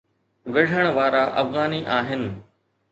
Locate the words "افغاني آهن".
1.41-2.21